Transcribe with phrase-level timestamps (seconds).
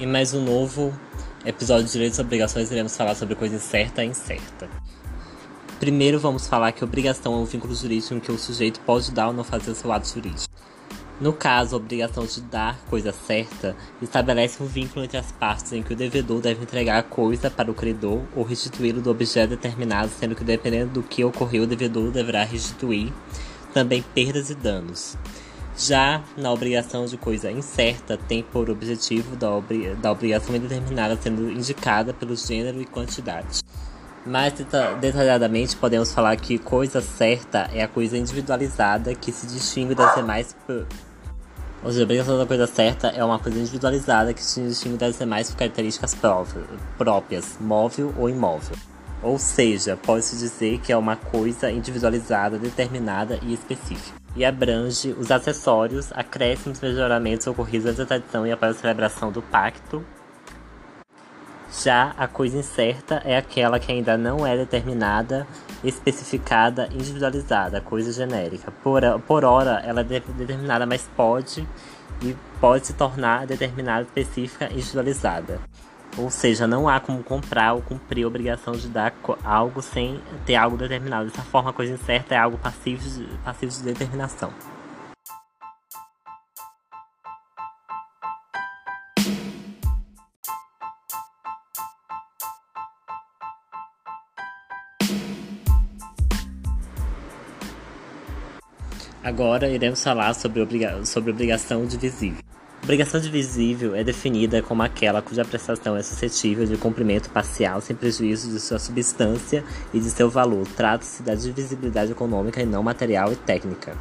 [0.00, 0.92] Em mais um novo
[1.46, 4.68] episódio de Direitos e Obrigações, iremos falar sobre coisa certa e incerta.
[5.78, 9.28] Primeiro, vamos falar que obrigação é um vínculo jurídico em que o sujeito pode dar
[9.28, 10.52] ou não fazer o seu ato jurídico.
[11.20, 15.80] No caso, a obrigação de dar coisa certa estabelece um vínculo entre as partes em
[15.80, 20.10] que o devedor deve entregar a coisa para o credor ou restituí-lo do objeto determinado,
[20.18, 23.12] sendo que dependendo do que ocorreu, o devedor deverá restituir
[23.72, 25.16] também perdas e danos.
[25.76, 31.50] Já na obrigação de coisa incerta, tem por objetivo da, obri da obrigação indeterminada sendo
[31.50, 33.60] indicada pelo gênero e quantidade.
[34.24, 34.54] Mais
[35.00, 40.56] detalhadamente, podemos falar que coisa certa é a coisa individualizada que se distingue das demais.
[41.82, 45.18] Ou seja, a obrigação da coisa certa é uma coisa individualizada que se distingue das
[45.18, 46.16] demais por características
[46.96, 48.76] próprias, móvel ou imóvel.
[49.22, 55.30] Ou seja, pode-se dizer que é uma coisa individualizada, determinada e específica e abrange os
[55.30, 60.04] acessórios, acréscimos melhoramentos ocorridos da tradição e após a celebração do pacto.
[61.82, 65.46] Já a coisa incerta é aquela que ainda não é determinada,
[65.82, 68.70] especificada, individualizada, coisa genérica.
[68.82, 71.66] Por, por hora, ela é determinada, mas pode
[72.22, 75.60] e pode se tornar determinada, específica individualizada.
[76.16, 79.12] Ou seja, não há como comprar ou cumprir a obrigação de dar
[79.42, 81.28] algo sem ter algo determinado.
[81.28, 84.52] Dessa forma, a coisa incerta é algo passivo de, passivo de determinação.
[99.24, 102.43] Agora iremos falar sobre, obriga sobre obrigação divisível.
[102.84, 108.50] Obrigação divisível é definida como aquela cuja prestação é suscetível de cumprimento parcial sem prejuízo
[108.50, 110.66] de sua substância e de seu valor.
[110.76, 113.96] Trata-se da divisibilidade econômica e não material e técnica.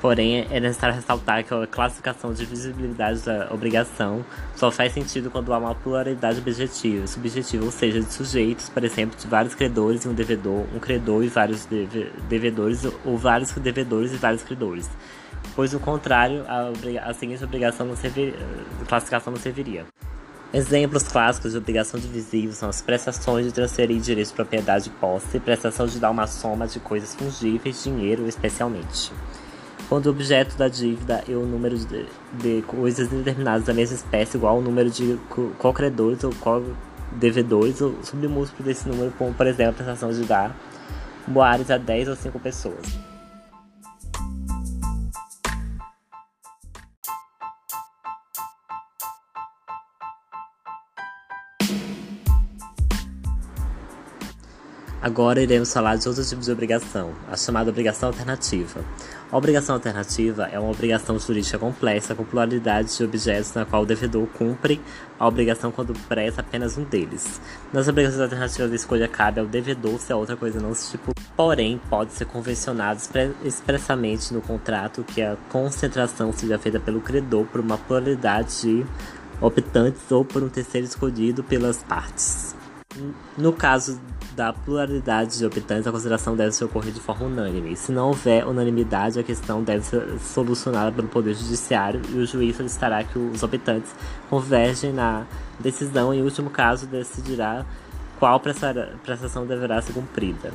[0.00, 5.52] Porém, é necessário ressaltar que a classificação de divisibilidade da obrigação só faz sentido quando
[5.52, 10.08] há uma pluralidade objetiva, subjetiva, ou seja, de sujeitos, por exemplo, de vários credores e
[10.08, 11.66] um devedor, um credor e vários
[12.28, 14.88] devedores, ou vários devedores e vários credores
[15.54, 18.34] pois o contrário, a, a seguinte obrigação não servir,
[18.86, 19.86] classificação não serviria.
[20.52, 25.40] Exemplos clássicos de obrigação divisível são as prestações de transferir direitos de propriedade e posse,
[25.40, 29.12] prestação de dar uma soma de coisas fungíveis, dinheiro especialmente.
[29.88, 34.36] Quando o objeto da dívida e o número de, de coisas indeterminadas da mesma espécie
[34.36, 35.18] igual ao número de
[35.58, 40.56] co-credores ou co-devedores, o submúltiplo desse número, como por exemplo a prestação de dar
[41.26, 43.05] moares a 10 ou 5 pessoas.
[55.06, 58.84] Agora iremos falar de outros tipos de obrigação, a chamada obrigação alternativa.
[59.30, 63.86] A obrigação alternativa é uma obrigação jurídica complexa com pluralidade de objetos na qual o
[63.86, 64.82] devedor cumpre
[65.16, 67.40] a obrigação quando presta apenas um deles.
[67.72, 71.14] Nas obrigações alternativas, a escolha cabe ao devedor se a outra coisa não se estipula.
[71.36, 73.00] Porém, pode ser convencionado
[73.44, 78.86] expressamente no contrato que a concentração seja feita pelo credor por uma pluralidade de
[79.40, 82.56] optantes ou por um terceiro escolhido pelas partes.
[83.36, 84.00] No caso
[84.36, 87.74] da pluralidade de optantes, a consideração deve ser ocorrer de forma unânime.
[87.74, 92.54] Se não houver unanimidade, a questão deve ser solucionada pelo Poder Judiciário e o juiz
[92.54, 93.94] solicitará que os optantes
[94.28, 95.24] convergem na
[95.58, 97.64] decisão e, em último caso, decidirá
[98.18, 100.52] qual prestação deverá ser cumprida.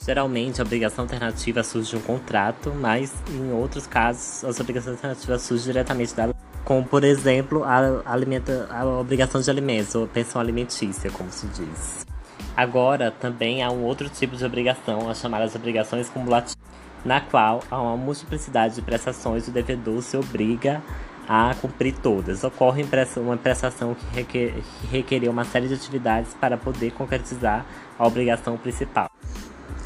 [0.00, 5.42] Geralmente, a obrigação alternativa surge de um contrato, mas em outros casos, as obrigações alternativas
[5.42, 6.32] surgem diretamente da
[6.64, 12.13] como, por exemplo, a, alimenta, a obrigação de alimentos, ou pensão alimentícia, como se diz.
[12.56, 16.56] Agora, também há um outro tipo de obrigação, as chamadas obrigações cumulativas,
[17.04, 20.82] na qual há uma multiplicidade de prestações e o devedor se obriga
[21.28, 22.44] a cumprir todas.
[22.44, 22.84] Ocorre
[23.16, 27.64] uma prestação que, requer, que requeria uma série de atividades para poder concretizar
[27.98, 29.10] a obrigação principal.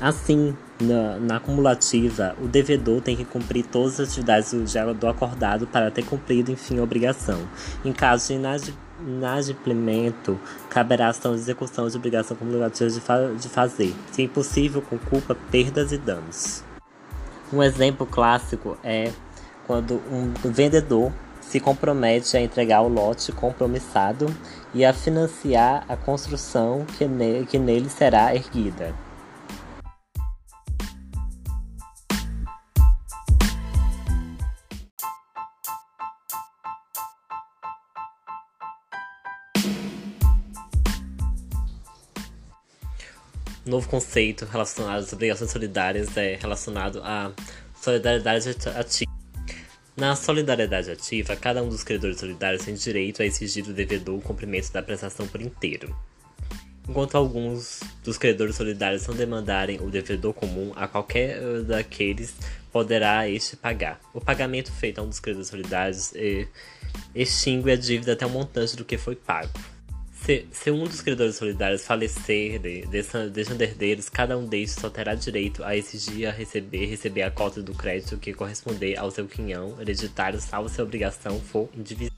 [0.00, 5.66] Assim, na, na, acumulativa, o devedor tem que cumprir todas as atividades do, do acordado
[5.66, 7.40] para ter cumprido, enfim, a obrigação.
[7.84, 13.32] Em caso de inadimplência, inadimplemento, caberá a ação de execução de obrigação cumulativa de, fa
[13.34, 16.62] de fazer, se impossível, com culpa, perdas e danos.
[17.52, 19.12] Um exemplo clássico é
[19.66, 24.26] quando um vendedor se compromete a entregar o lote compromissado
[24.74, 28.94] e a financiar a construção que, ne que nele será erguida.
[43.68, 47.32] Novo conceito relacionado às obrigações solidárias é relacionado à
[47.80, 49.12] solidariedade ativa.
[49.96, 54.22] Na solidariedade ativa, cada um dos credores solidários tem direito a exigir do devedor o
[54.22, 55.94] cumprimento da prestação por inteiro.
[56.88, 62.34] Enquanto alguns dos credores solidários não demandarem o devedor comum, a qualquer daqueles
[62.72, 64.00] poderá este pagar.
[64.14, 66.14] O pagamento feito a um dos credores solidários
[67.14, 69.50] extingue a dívida até o montante do que foi pago.
[70.28, 75.14] Se, se um dos credores solidários falecer, de, deixando herdeiros, cada um deles só terá
[75.14, 79.80] direito a exigir a receber, receber a cota do crédito que corresponder ao seu quinhão
[79.80, 82.12] hereditário, salvo se a obrigação for indivisível.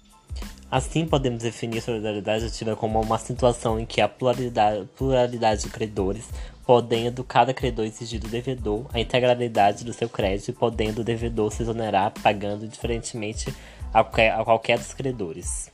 [0.69, 6.29] Assim, podemos definir solidariedade ativa como uma situação em que a pluralidade, pluralidade de credores,
[6.67, 11.53] podendo cada credor exigir do devedor a integralidade do seu crédito e podendo o devedor
[11.53, 13.55] se exonerar pagando diferentemente
[13.95, 15.71] a a qualquer dos credores.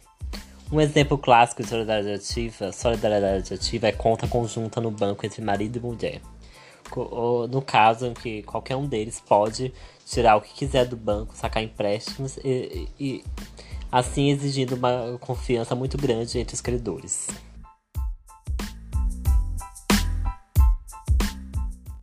[0.71, 5.77] Um exemplo clássico de solidariedade ativa, solidariedade ativa é conta conjunta no banco entre marido
[5.77, 6.21] e mulher.
[7.51, 9.73] No caso em que qualquer um deles pode
[10.05, 13.25] tirar o que quiser do banco, sacar empréstimos e, e
[13.91, 17.29] assim exigindo uma confiança muito grande entre os credores.